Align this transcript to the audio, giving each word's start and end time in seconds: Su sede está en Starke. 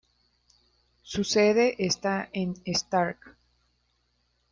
Su 1.03 1.23
sede 1.23 1.75
está 1.77 2.27
en 2.33 2.55
Starke. 2.65 3.33